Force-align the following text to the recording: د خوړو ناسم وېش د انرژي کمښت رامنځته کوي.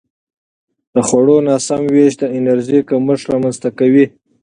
د 0.93 0.95
خوړو 1.07 1.37
ناسم 1.47 1.81
وېش 1.93 2.13
د 2.19 2.23
انرژي 2.37 2.79
کمښت 2.89 3.25
رامنځته 3.31 3.69
کوي. 3.79 4.05